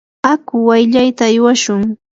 aku 0.33 0.55
wayllayta 0.67 1.23
aywashun. 1.29 1.81